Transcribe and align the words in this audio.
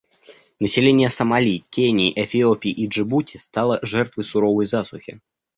Население 0.59 1.09
Сомали, 1.09 1.63
Кении, 1.69 2.11
Эфиопии 2.15 2.71
и 2.71 2.87
Джибути 2.87 3.37
стало 3.37 3.77
жертвой 3.83 4.23
суровой 4.25 4.65
засухи. 4.65 5.19